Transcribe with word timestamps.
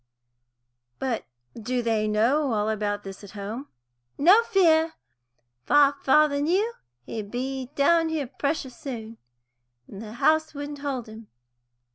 "But 0.97 1.25
do 1.53 1.83
they 1.83 2.07
know 2.07 2.67
about 2.69 2.91
all 2.99 3.03
this 3.03 3.23
at 3.23 3.31
home?" 3.37 3.67
"No 4.17 4.41
fear! 4.45 4.93
If 5.63 5.69
our 5.69 5.93
father 6.01 6.41
knew, 6.41 6.73
he'd 7.03 7.29
be 7.29 7.69
down 7.75 8.09
here 8.09 8.25
precious 8.25 8.75
soon, 8.75 9.19
and 9.87 10.01
the 10.01 10.13
house 10.13 10.55
wouldn't 10.55 10.79
hold 10.79 11.05
him. 11.07 11.27